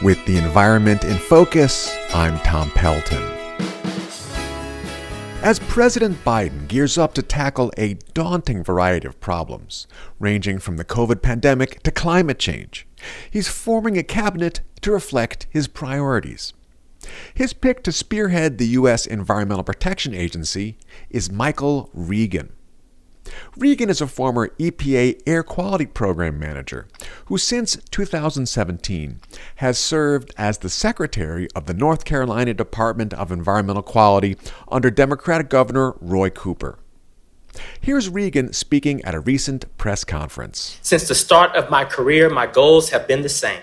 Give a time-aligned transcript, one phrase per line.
[0.00, 3.20] With the environment in focus, I'm Tom Pelton.
[5.42, 9.88] As President Biden gears up to tackle a daunting variety of problems,
[10.20, 12.86] ranging from the COVID pandemic to climate change,
[13.28, 16.52] he's forming a cabinet to reflect his priorities.
[17.34, 19.04] His pick to spearhead the U.S.
[19.04, 20.78] Environmental Protection Agency
[21.10, 22.52] is Michael Regan.
[23.56, 26.86] Regan is a former EPA Air Quality Program Manager
[27.26, 29.20] who, since 2017,
[29.56, 34.36] has served as the Secretary of the North Carolina Department of Environmental Quality
[34.68, 36.78] under Democratic Governor Roy Cooper.
[37.80, 40.78] Here's Regan speaking at a recent press conference.
[40.82, 43.62] Since the start of my career, my goals have been the same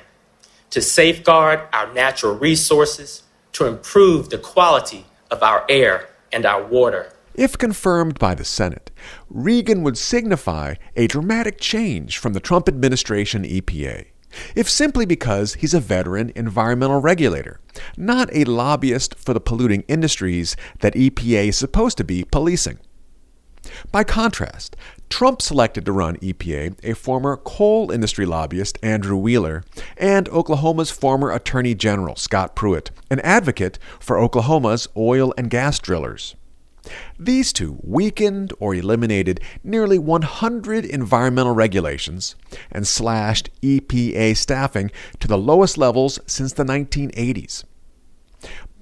[0.72, 3.24] to safeguard our natural resources,
[3.54, 8.92] to improve the quality of our air and our water if confirmed by the Senate,
[9.30, 14.06] Regan would signify a dramatic change from the Trump administration EPA,
[14.56, 17.60] if simply because he's a veteran environmental regulator,
[17.98, 22.80] not a lobbyist for the polluting industries that EPA is supposed to be policing.
[23.92, 24.76] By contrast,
[25.10, 29.64] Trump selected to run EPA a former coal industry lobbyist, Andrew Wheeler,
[29.98, 36.36] and Oklahoma's former Attorney General, Scott Pruitt, an advocate for Oklahoma's oil and gas drillers.
[37.18, 42.36] These two weakened or eliminated nearly 100 environmental regulations
[42.72, 47.64] and slashed EPA staffing to the lowest levels since the 1980s.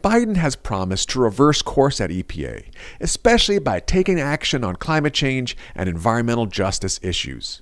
[0.04, 2.66] Biden has promised to reverse course at EPA,
[3.00, 7.62] especially by taking action on climate change and environmental justice issues.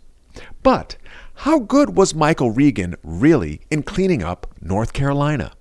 [0.63, 0.97] But
[1.35, 5.53] how good was Michael Regan really in cleaning up North Carolina?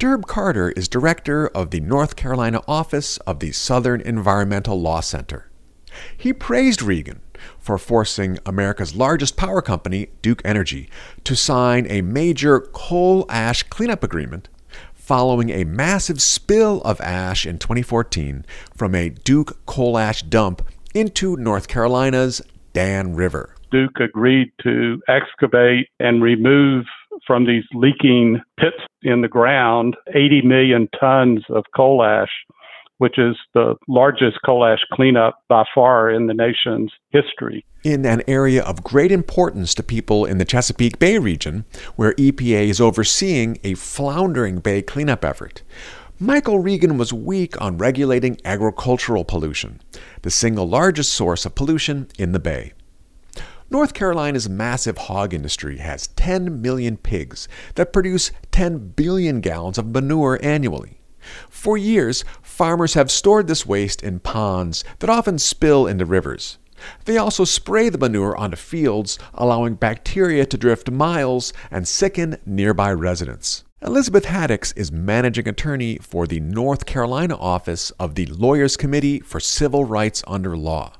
[0.00, 5.48] Derb Carter is director of the North Carolina office of the Southern Environmental Law Center.
[6.16, 7.20] He praised Regan
[7.60, 10.90] for forcing America's largest power company, Duke Energy,
[11.22, 14.48] to sign a major coal ash cleanup agreement
[14.92, 18.44] following a massive spill of ash in 2014
[18.76, 20.60] from a Duke coal ash dump
[20.92, 23.54] into North Carolina's Dan River.
[23.70, 26.84] Duke agreed to excavate and remove
[27.26, 32.30] from these leaking pits in the ground 80 million tons of coal ash,
[32.98, 37.64] which is the largest coal ash cleanup by far in the nation's history.
[37.82, 41.64] In an area of great importance to people in the Chesapeake Bay region,
[41.96, 45.62] where EPA is overseeing a floundering bay cleanup effort,
[46.20, 49.80] Michael Regan was weak on regulating agricultural pollution,
[50.22, 52.72] the single largest source of pollution in the bay.
[53.70, 59.86] North Carolina's massive hog industry has 10 million pigs that produce 10 billion gallons of
[59.86, 61.00] manure annually.
[61.48, 66.58] For years, farmers have stored this waste in ponds that often spill into rivers.
[67.06, 72.92] They also spray the manure onto fields, allowing bacteria to drift miles and sicken nearby
[72.92, 73.64] residents.
[73.80, 79.40] Elizabeth Haddix is managing attorney for the North Carolina office of the Lawyers Committee for
[79.40, 80.92] Civil Rights Under Law.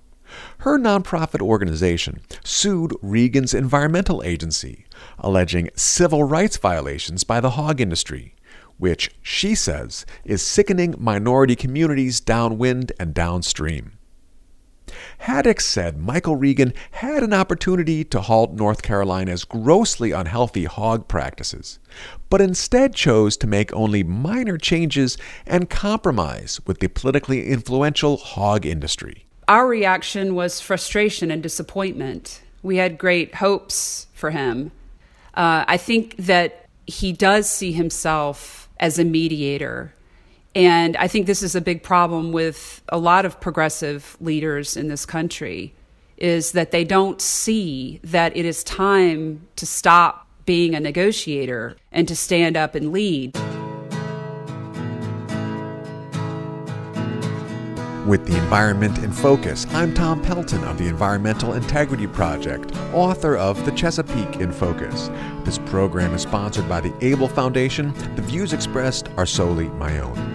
[0.59, 4.87] Her nonprofit organization sued Regan's environmental agency,
[5.19, 8.35] alleging civil rights violations by the hog industry,
[8.79, 13.93] which she says is sickening minority communities downwind and downstream.
[15.23, 21.79] Haddix said Michael Regan had an opportunity to halt North Carolina's grossly unhealthy hog practices,
[22.29, 28.67] but instead chose to make only minor changes and compromise with the politically influential hog
[28.67, 32.43] industry our reaction was frustration and disappointment.
[32.63, 34.73] We had great hopes for him.
[35.35, 39.95] Uh, I think that he does see himself as a mediator.
[40.55, 44.89] And I think this is a big problem with a lot of progressive leaders in
[44.89, 45.75] this country
[46.17, 52.07] is that they don't see that it is time to stop being a negotiator and
[52.07, 53.37] to stand up and lead.
[58.07, 63.65] With the environment in focus, I'm Tom Pelton of the Environmental Integrity Project, author of
[63.65, 65.09] The Chesapeake in Focus.
[65.43, 67.95] This program is sponsored by the Abell Foundation.
[68.15, 70.34] The views expressed are solely my own.